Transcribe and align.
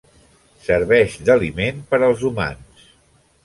Serveix 0.67 1.19
d'aliment 1.29 1.85
per 1.93 2.03
als 2.09 2.27
humans. 2.31 2.91